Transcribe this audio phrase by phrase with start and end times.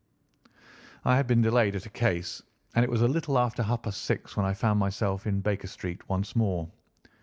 [1.05, 2.41] I had been delayed at a case,
[2.73, 5.67] and it was a little after half past six when I found myself in Baker
[5.67, 6.71] Street once more.